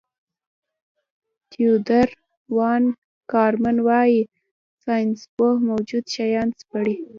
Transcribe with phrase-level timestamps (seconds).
[1.51, 2.09] تیودور
[2.55, 2.83] وان
[3.31, 4.19] کارمن وايي
[4.83, 6.95] ساینسپوه موجود شیان سپړي.